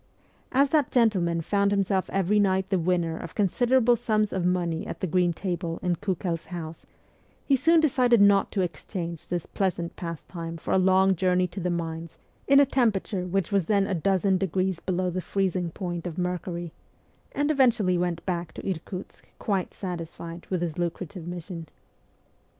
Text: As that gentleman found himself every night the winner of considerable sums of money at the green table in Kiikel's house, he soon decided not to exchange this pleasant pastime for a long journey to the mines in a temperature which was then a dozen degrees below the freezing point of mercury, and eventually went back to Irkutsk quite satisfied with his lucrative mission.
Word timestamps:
As 0.51 0.71
that 0.71 0.89
gentleman 0.91 1.41
found 1.41 1.69
himself 1.69 2.09
every 2.09 2.39
night 2.39 2.71
the 2.71 2.79
winner 2.79 3.15
of 3.19 3.35
considerable 3.35 3.95
sums 3.95 4.33
of 4.33 4.43
money 4.43 4.87
at 4.87 4.99
the 4.99 5.05
green 5.05 5.31
table 5.31 5.77
in 5.83 5.95
Kiikel's 5.97 6.45
house, 6.45 6.87
he 7.45 7.55
soon 7.55 7.79
decided 7.79 8.19
not 8.19 8.51
to 8.53 8.61
exchange 8.61 9.27
this 9.27 9.45
pleasant 9.45 9.95
pastime 9.95 10.57
for 10.57 10.73
a 10.73 10.79
long 10.79 11.15
journey 11.15 11.45
to 11.49 11.59
the 11.59 11.69
mines 11.69 12.17
in 12.47 12.59
a 12.59 12.65
temperature 12.65 13.27
which 13.27 13.51
was 13.51 13.65
then 13.65 13.85
a 13.85 13.93
dozen 13.93 14.39
degrees 14.39 14.79
below 14.79 15.11
the 15.11 15.21
freezing 15.21 15.69
point 15.69 16.07
of 16.07 16.17
mercury, 16.17 16.73
and 17.33 17.51
eventually 17.51 17.95
went 17.95 18.25
back 18.25 18.53
to 18.53 18.67
Irkutsk 18.67 19.29
quite 19.37 19.71
satisfied 19.71 20.47
with 20.49 20.63
his 20.63 20.79
lucrative 20.79 21.27
mission. 21.27 21.67